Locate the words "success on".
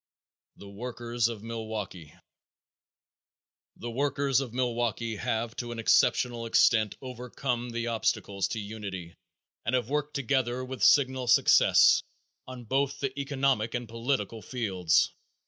11.27-12.63